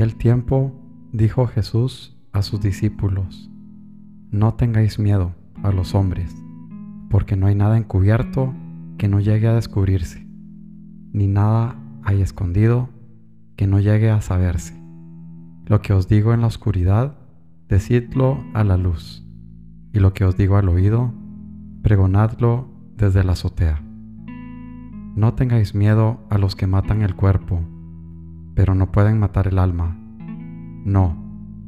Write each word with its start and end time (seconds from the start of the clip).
aquel 0.00 0.16
tiempo 0.16 0.72
dijo 1.12 1.46
Jesús 1.46 2.16
a 2.32 2.40
sus 2.40 2.58
discípulos, 2.62 3.50
No 4.30 4.54
tengáis 4.54 4.98
miedo 4.98 5.34
a 5.62 5.72
los 5.72 5.94
hombres, 5.94 6.34
porque 7.10 7.36
no 7.36 7.48
hay 7.48 7.54
nada 7.54 7.76
encubierto 7.76 8.54
que 8.96 9.08
no 9.08 9.20
llegue 9.20 9.46
a 9.46 9.52
descubrirse, 9.52 10.26
ni 11.12 11.26
nada 11.26 11.76
hay 12.02 12.22
escondido 12.22 12.88
que 13.56 13.66
no 13.66 13.78
llegue 13.78 14.08
a 14.08 14.22
saberse. 14.22 14.74
Lo 15.66 15.82
que 15.82 15.92
os 15.92 16.08
digo 16.08 16.32
en 16.32 16.40
la 16.40 16.46
oscuridad, 16.46 17.18
decidlo 17.68 18.42
a 18.54 18.64
la 18.64 18.78
luz, 18.78 19.22
y 19.92 19.98
lo 19.98 20.14
que 20.14 20.24
os 20.24 20.34
digo 20.34 20.56
al 20.56 20.70
oído, 20.70 21.12
pregonadlo 21.82 22.70
desde 22.96 23.22
la 23.22 23.32
azotea. 23.32 23.82
No 25.14 25.34
tengáis 25.34 25.74
miedo 25.74 26.20
a 26.30 26.38
los 26.38 26.56
que 26.56 26.66
matan 26.66 27.02
el 27.02 27.14
cuerpo, 27.16 27.60
pero 28.54 28.74
no 28.74 28.90
pueden 28.90 29.18
matar 29.18 29.46
el 29.46 29.58
alma. 29.58 29.99
No, 30.84 31.16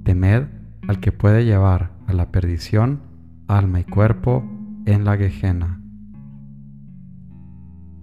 temed 0.04 0.46
al 0.88 1.00
que 1.00 1.12
puede 1.12 1.44
llevar 1.44 1.92
a 2.06 2.12
la 2.12 2.30
perdición 2.30 3.00
alma 3.48 3.80
y 3.80 3.84
cuerpo 3.84 4.44
en 4.86 5.04
la 5.04 5.16
Gehenna. 5.16 5.80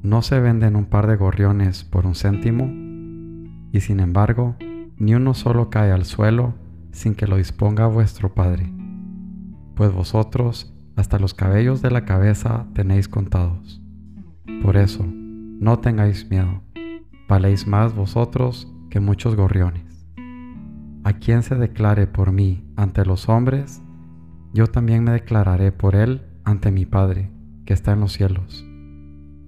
No 0.02 0.22
se 0.22 0.40
venden 0.40 0.76
un 0.76 0.86
par 0.86 1.08
de 1.08 1.18
gorriones 1.18 1.84
por 1.84 2.06
un 2.06 2.16
céntimo, 2.16 2.72
y 3.72 3.82
sin 3.82 4.00
embargo, 4.00 4.56
ni 4.98 5.16
uno 5.16 5.34
solo 5.34 5.70
cae 5.70 5.92
al 5.92 6.06
suelo 6.06 6.54
sin 6.92 7.16
que 7.16 7.28
lo 7.28 7.38
disponga 7.38 7.88
vuestro 7.88 8.34
Padre, 8.34 8.72
pues 9.76 9.92
vosotros 9.92 10.74
hasta 10.96 11.20
los 11.20 11.34
cabellos 11.34 11.82
de 11.82 11.92
la 11.92 12.06
cabeza 12.06 12.68
tenéis 12.74 13.08
contados. 13.08 13.82
Por 14.62 14.78
eso, 14.78 15.06
no 15.06 15.80
tengáis 15.80 16.30
miedo, 16.30 16.62
valéis 17.28 17.68
más 17.68 17.96
vosotros 17.96 18.74
que 18.90 19.00
muchos 19.00 19.36
gorriones. 19.36 19.89
A 21.10 21.14
quien 21.14 21.42
se 21.42 21.56
declare 21.56 22.06
por 22.06 22.32
mí 22.32 22.64
ante 22.76 23.04
los 23.04 23.30
hombres, 23.30 23.82
yo 24.54 24.68
también 24.68 25.04
me 25.04 25.10
declararé 25.10 25.72
por 25.72 25.96
él 25.96 26.22
ante 26.44 26.70
mi 26.70 26.86
Padre, 26.86 27.32
que 27.66 27.74
está 27.74 27.94
en 27.94 28.02
los 28.02 28.14
cielos. 28.14 28.64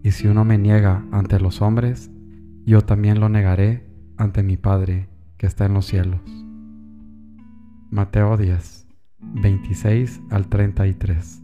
Y 0.01 0.09
si 0.09 0.27
uno 0.27 0.43
me 0.43 0.57
niega 0.57 1.05
ante 1.11 1.39
los 1.39 1.61
hombres, 1.61 2.09
yo 2.65 2.81
también 2.81 3.19
lo 3.19 3.29
negaré 3.29 3.87
ante 4.17 4.41
mi 4.41 4.57
Padre, 4.57 5.07
que 5.37 5.45
está 5.45 5.67
en 5.67 5.75
los 5.75 5.85
cielos. 5.85 6.21
Mateo 7.91 8.37
10, 8.37 8.87
26 9.19 10.19
al 10.31 10.47
33. 10.47 11.43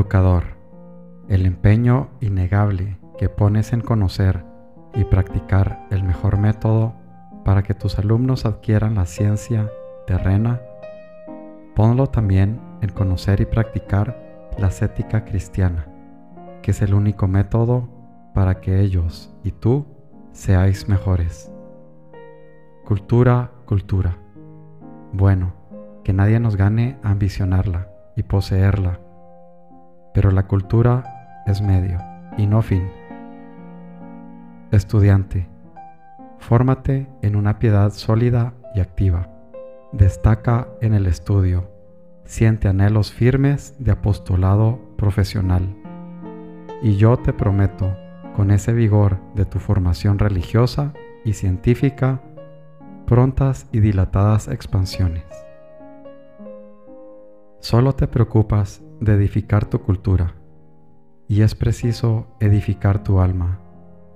Educador, 0.00 0.44
el 1.28 1.44
empeño 1.44 2.08
innegable 2.22 2.96
que 3.18 3.28
pones 3.28 3.74
en 3.74 3.82
conocer 3.82 4.46
y 4.94 5.04
practicar 5.04 5.86
el 5.90 6.04
mejor 6.04 6.38
método 6.38 6.94
para 7.44 7.62
que 7.62 7.74
tus 7.74 7.98
alumnos 7.98 8.46
adquieran 8.46 8.94
la 8.94 9.04
ciencia 9.04 9.70
terrena, 10.06 10.62
ponlo 11.76 12.06
también 12.06 12.62
en 12.80 12.88
conocer 12.88 13.42
y 13.42 13.44
practicar 13.44 14.48
la 14.56 14.68
ética 14.68 15.26
cristiana, 15.26 15.86
que 16.62 16.70
es 16.70 16.80
el 16.80 16.94
único 16.94 17.28
método 17.28 17.86
para 18.32 18.62
que 18.62 18.80
ellos 18.80 19.36
y 19.44 19.50
tú 19.50 19.84
seáis 20.32 20.88
mejores. 20.88 21.52
Cultura, 22.86 23.50
cultura. 23.66 24.16
Bueno, 25.12 25.52
que 26.04 26.14
nadie 26.14 26.40
nos 26.40 26.56
gane 26.56 26.96
ambicionarla 27.02 27.90
y 28.16 28.22
poseerla 28.22 28.98
pero 30.14 30.30
la 30.30 30.46
cultura 30.46 31.42
es 31.46 31.60
medio 31.62 31.98
y 32.36 32.46
no 32.46 32.62
fin. 32.62 32.88
Estudiante, 34.70 35.48
fórmate 36.38 37.08
en 37.22 37.36
una 37.36 37.58
piedad 37.58 37.90
sólida 37.90 38.54
y 38.74 38.80
activa. 38.80 39.28
Destaca 39.92 40.68
en 40.80 40.94
el 40.94 41.06
estudio. 41.06 41.70
Siente 42.24 42.68
anhelos 42.68 43.12
firmes 43.12 43.74
de 43.78 43.90
apostolado 43.90 44.78
profesional. 44.96 45.76
Y 46.82 46.96
yo 46.96 47.16
te 47.16 47.32
prometo, 47.32 47.96
con 48.36 48.52
ese 48.52 48.72
vigor 48.72 49.18
de 49.34 49.44
tu 49.44 49.58
formación 49.58 50.18
religiosa 50.18 50.92
y 51.24 51.32
científica, 51.32 52.22
prontas 53.06 53.66
y 53.72 53.80
dilatadas 53.80 54.46
expansiones. 54.46 55.24
Solo 57.58 57.92
te 57.92 58.06
preocupas 58.06 58.82
de 59.00 59.14
edificar 59.14 59.64
tu 59.66 59.80
cultura, 59.80 60.34
y 61.26 61.42
es 61.42 61.54
preciso 61.54 62.26
edificar 62.40 63.02
tu 63.02 63.20
alma. 63.20 63.60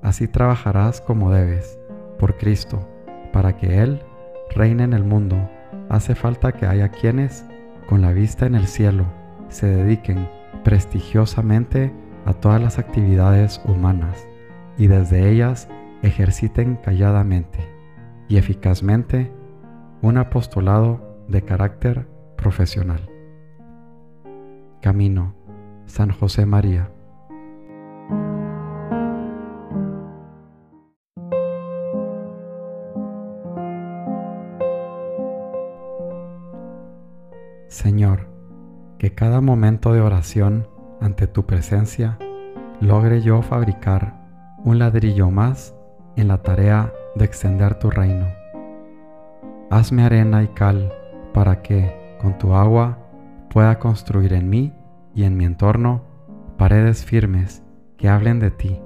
Así 0.03 0.29
trabajarás 0.29 1.01
como 1.01 1.31
debes, 1.31 1.79
por 2.19 2.37
Cristo, 2.37 2.89
para 3.33 3.57
que 3.57 3.83
Él 3.83 4.03
reine 4.55 4.85
en 4.85 4.93
el 4.93 5.05
mundo. 5.05 5.37
Hace 5.89 6.15
falta 6.15 6.53
que 6.53 6.67
haya 6.67 6.91
quienes, 6.91 7.45
con 7.89 8.03
la 8.03 8.13
vista 8.13 8.47
en 8.47 8.55
el 8.55 8.67
cielo, 8.67 9.05
se 9.49 9.67
dediquen 9.67 10.29
prestigiosamente 10.63 11.93
a 12.27 12.33
todas 12.35 12.61
las 12.61 12.79
actividades 12.79 13.61
humanas 13.67 14.27
y 14.79 14.87
desde 14.87 15.31
ellas 15.31 15.69
ejerciten 16.03 16.77
calladamente 16.77 17.61
y 18.29 18.37
eficazmente 18.37 19.33
un 20.03 20.19
apostolado 20.19 21.25
de 21.29 21.43
carácter 21.43 22.09
profesional. 22.37 23.14
Camino, 24.85 25.35
San 25.87 26.11
José 26.11 26.45
María. 26.45 26.91
Señor, 37.67 38.29
que 38.99 39.15
cada 39.15 39.41
momento 39.41 39.95
de 39.95 40.03
oración 40.03 40.69
ante 41.01 41.29
tu 41.29 41.47
presencia 41.47 42.19
logre 42.83 43.23
yo 43.23 43.41
fabricar 43.41 44.13
un 44.65 44.79
ladrillo 44.79 45.31
más 45.31 45.75
en 46.17 46.29
la 46.29 46.43
tarea 46.43 46.93
de 47.15 47.25
extender 47.25 47.79
tu 47.79 47.89
reino. 47.89 48.27
Hazme 49.71 50.03
arena 50.03 50.43
y 50.43 50.49
cal 50.49 50.93
para 51.33 51.63
que, 51.63 52.19
con 52.21 52.37
tu 52.37 52.53
agua, 52.53 52.99
pueda 53.55 53.79
construir 53.79 54.33
en 54.33 54.51
mí 54.51 54.73
y 55.15 55.23
en 55.23 55.37
mi 55.37 55.45
entorno 55.45 56.03
paredes 56.59 57.05
firmes 57.05 57.63
que 57.97 58.09
hablen 58.09 58.41
de 58.41 58.51
ti 58.51 58.81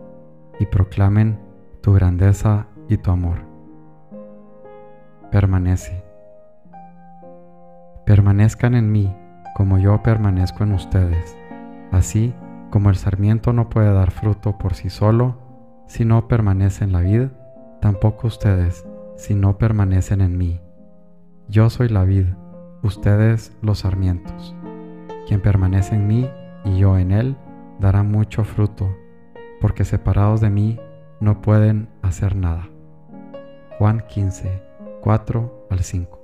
y 0.60 0.66
proclamen 0.66 1.40
tu 1.80 1.94
grandeza 1.94 2.66
y 2.86 2.98
tu 2.98 3.10
amor. 3.10 3.38
Permanece. 5.30 6.04
Permanezcan 8.04 8.74
en 8.74 8.92
mí 8.92 9.10
como 9.56 9.78
yo 9.78 10.02
permanezco 10.02 10.64
en 10.64 10.74
ustedes, 10.74 11.34
así 11.90 12.34
como 12.70 12.90
el 12.90 12.96
sarmiento 12.96 13.54
no 13.54 13.70
puede 13.70 13.90
dar 13.90 14.10
fruto 14.10 14.58
por 14.58 14.74
sí 14.74 14.90
solo 14.90 15.38
si 15.86 16.04
no 16.04 16.28
permanece 16.28 16.84
en 16.84 16.92
la 16.92 17.00
vid, 17.00 17.28
tampoco 17.80 18.26
ustedes 18.26 18.86
si 19.16 19.34
no 19.34 19.56
permanecen 19.56 20.20
en 20.20 20.36
mí. 20.36 20.60
Yo 21.48 21.70
soy 21.70 21.88
la 21.88 22.04
vid, 22.04 22.26
ustedes 22.82 23.56
los 23.62 23.78
sarmientos. 23.78 24.54
Quien 25.28 25.42
permanece 25.42 25.94
en 25.94 26.06
mí 26.06 26.26
y 26.64 26.78
yo 26.78 26.96
en 26.96 27.12
él 27.12 27.36
dará 27.78 28.02
mucho 28.02 28.44
fruto, 28.44 28.96
porque 29.60 29.84
separados 29.84 30.40
de 30.40 30.48
mí 30.48 30.80
no 31.20 31.42
pueden 31.42 31.90
hacer 32.00 32.34
nada. 32.34 32.70
Juan 33.76 34.06
15, 34.08 34.62
4 35.02 35.66
al 35.68 35.80
5. 35.80 36.18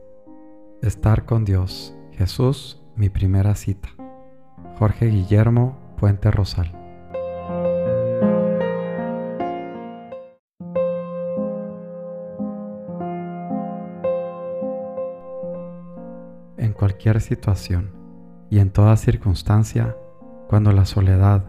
Estar 0.81 1.27
con 1.27 1.45
Dios. 1.45 1.95
Jesús, 2.13 2.83
mi 2.97 3.11
primera 3.11 3.55
cita. 3.55 3.91
Jorge 4.79 5.07
Guillermo 5.09 5.77
Puente 5.99 6.31
Rosal. 6.31 6.73
En 16.57 16.73
cualquier 16.73 17.21
situación 17.21 18.04
y 18.55 18.61
en 18.61 18.71
toda 18.71 18.97
circunstancia, 18.97 19.97
cuando 20.49 20.71
la 20.71 20.85
soledad, 20.85 21.43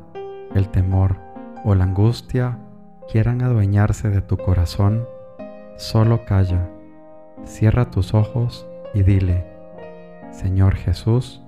el 0.56 0.70
temor 0.70 1.18
o 1.64 1.76
la 1.76 1.84
angustia 1.84 2.58
quieran 3.12 3.44
adueñarse 3.44 4.10
de 4.10 4.24
tu 4.24 4.38
corazón, 4.38 5.08
solo 5.78 6.26
calla, 6.26 6.68
cierra 7.44 7.92
tus 7.92 8.16
ojos 8.16 8.68
y 8.96 9.04
dile, 9.04 9.46
Señor 10.32 10.74
Jesús, 10.74 11.44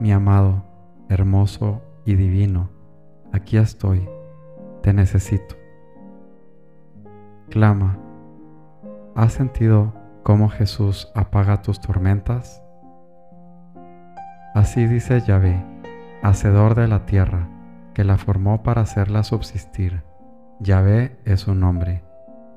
mi 0.00 0.12
amado, 0.12 0.64
hermoso 1.10 1.82
y 2.06 2.14
divino, 2.14 2.70
aquí 3.34 3.58
estoy, 3.58 4.08
te 4.80 4.94
necesito. 4.94 5.56
Clama, 7.50 7.98
¿has 9.14 9.34
sentido 9.34 9.92
cómo 10.22 10.48
Jesús 10.48 11.12
apaga 11.14 11.60
tus 11.60 11.82
tormentas? 11.82 12.62
Así 14.56 14.86
dice 14.86 15.20
Yahvé, 15.20 15.62
hacedor 16.22 16.76
de 16.76 16.88
la 16.88 17.04
tierra, 17.04 17.46
que 17.92 18.04
la 18.04 18.16
formó 18.16 18.62
para 18.62 18.80
hacerla 18.80 19.22
subsistir. 19.22 20.00
Yahvé 20.60 21.18
es 21.26 21.40
su 21.40 21.54
nombre. 21.54 22.02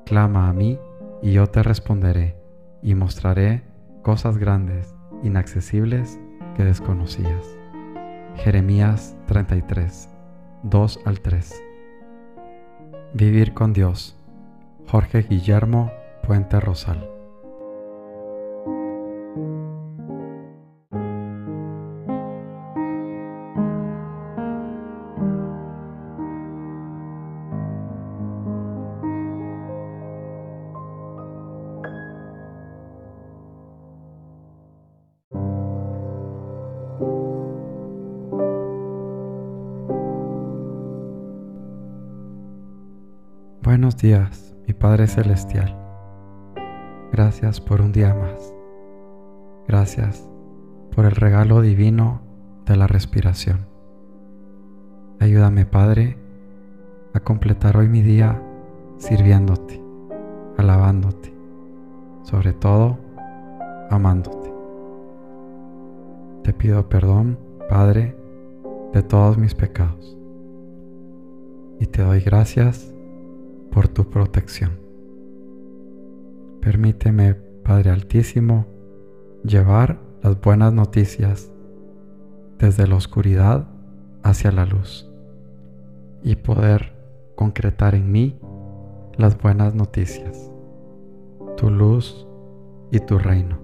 Clama 0.06 0.48
a 0.48 0.54
mí 0.54 0.78
y 1.20 1.32
yo 1.32 1.48
te 1.48 1.62
responderé 1.62 2.38
y 2.80 2.94
mostraré 2.94 3.64
cosas 4.00 4.38
grandes, 4.38 4.94
inaccesibles 5.22 6.18
que 6.56 6.64
desconocías. 6.64 7.44
Jeremías 8.36 9.14
33, 9.26 10.08
2 10.62 11.00
al 11.04 11.20
3. 11.20 11.62
Vivir 13.12 13.52
con 13.52 13.74
Dios. 13.74 14.16
Jorge 14.86 15.20
Guillermo 15.28 15.92
Puente 16.22 16.60
Rosal. 16.60 17.19
Buenos 43.70 43.96
días, 43.96 44.52
mi 44.66 44.74
Padre 44.74 45.06
Celestial. 45.06 45.78
Gracias 47.12 47.60
por 47.60 47.80
un 47.80 47.92
día 47.92 48.12
más. 48.12 48.52
Gracias 49.68 50.28
por 50.92 51.04
el 51.04 51.12
regalo 51.12 51.60
divino 51.60 52.20
de 52.66 52.76
la 52.76 52.88
respiración. 52.88 53.68
Ayúdame, 55.20 55.66
Padre, 55.66 56.18
a 57.14 57.20
completar 57.20 57.76
hoy 57.76 57.88
mi 57.88 58.02
día 58.02 58.42
sirviéndote, 58.98 59.80
alabándote, 60.58 61.32
sobre 62.24 62.52
todo 62.52 62.98
amándote. 63.88 64.52
Te 66.42 66.52
pido 66.52 66.88
perdón, 66.88 67.38
Padre, 67.68 68.16
de 68.92 69.04
todos 69.04 69.38
mis 69.38 69.54
pecados. 69.54 70.18
Y 71.78 71.86
te 71.86 72.02
doy 72.02 72.18
gracias 72.18 72.92
por 73.70 73.88
tu 73.88 74.08
protección. 74.10 74.72
Permíteme, 76.60 77.34
Padre 77.64 77.90
Altísimo, 77.90 78.66
llevar 79.44 80.00
las 80.22 80.40
buenas 80.40 80.72
noticias 80.72 81.50
desde 82.58 82.86
la 82.86 82.96
oscuridad 82.96 83.68
hacia 84.22 84.52
la 84.52 84.66
luz 84.66 85.10
y 86.22 86.36
poder 86.36 86.92
concretar 87.36 87.94
en 87.94 88.12
mí 88.12 88.38
las 89.16 89.40
buenas 89.40 89.74
noticias, 89.74 90.50
tu 91.56 91.70
luz 91.70 92.26
y 92.90 93.00
tu 93.00 93.18
reino, 93.18 93.58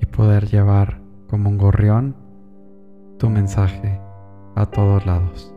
y 0.00 0.06
poder 0.06 0.46
llevar 0.46 1.00
como 1.28 1.50
un 1.50 1.58
gorrión 1.58 2.16
tu 3.18 3.28
mensaje 3.28 4.00
a 4.54 4.66
todos 4.66 5.04
lados. 5.04 5.54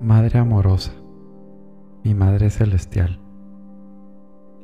Madre 0.00 0.38
amorosa, 0.38 0.92
mi 2.02 2.14
Madre 2.14 2.48
Celestial, 2.48 3.18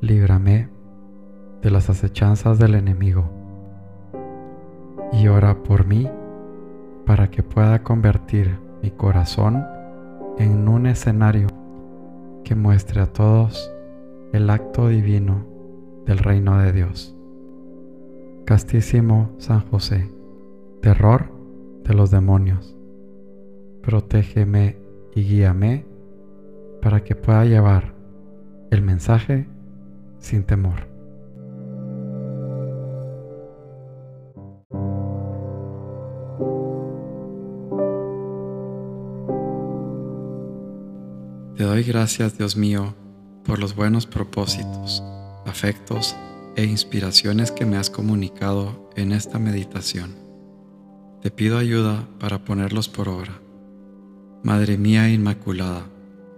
líbrame 0.00 0.68
de 1.60 1.70
las 1.70 1.90
acechanzas 1.90 2.58
del 2.58 2.74
enemigo 2.74 3.30
y 5.12 5.28
ora 5.28 5.62
por 5.62 5.86
mí 5.86 6.08
para 7.04 7.30
que 7.30 7.42
pueda 7.42 7.82
convertir 7.82 8.58
mi 8.82 8.90
corazón 8.90 9.64
en 10.38 10.68
un 10.68 10.86
escenario 10.86 11.48
que 12.42 12.54
muestre 12.54 13.00
a 13.00 13.12
todos 13.12 13.72
el 14.32 14.48
acto 14.50 14.88
divino 14.88 15.46
del 16.06 16.18
reino 16.18 16.58
de 16.58 16.72
Dios. 16.72 17.16
Castísimo 18.44 19.30
San 19.38 19.60
José, 19.68 20.10
terror 20.80 21.30
de 21.84 21.94
los 21.94 22.10
demonios, 22.10 22.76
protégeme 23.82 24.78
y 25.14 25.22
guíame 25.24 25.85
para 26.86 27.02
que 27.02 27.16
pueda 27.16 27.44
llevar 27.44 27.92
el 28.70 28.80
mensaje 28.80 29.48
sin 30.20 30.44
temor. 30.44 30.86
Te 41.56 41.64
doy 41.64 41.82
gracias, 41.82 42.38
Dios 42.38 42.56
mío, 42.56 42.94
por 43.44 43.58
los 43.58 43.74
buenos 43.74 44.06
propósitos, 44.06 45.02
afectos 45.44 46.14
e 46.55 46.62
inspiraciones 46.66 47.50
que 47.50 47.66
me 47.66 47.78
has 47.78 47.90
comunicado 47.90 48.88
en 48.94 49.10
esta 49.10 49.40
meditación. 49.40 50.14
Te 51.20 51.32
pido 51.32 51.58
ayuda 51.58 52.06
para 52.20 52.44
ponerlos 52.44 52.88
por 52.88 53.08
obra. 53.08 53.40
Madre 54.44 54.78
mía 54.78 55.10
Inmaculada, 55.10 55.88